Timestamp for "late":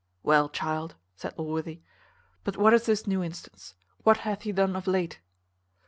4.87-5.19